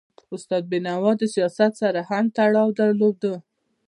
[0.35, 3.21] استاد بینوا د سیاست سره هم تړاو درلود.